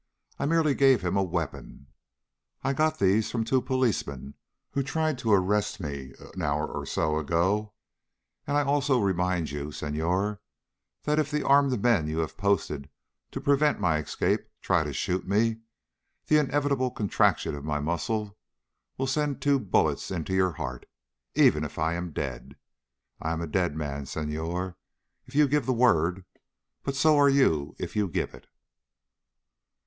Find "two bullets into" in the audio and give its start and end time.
19.39-20.33